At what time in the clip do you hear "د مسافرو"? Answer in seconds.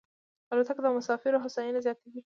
0.83-1.43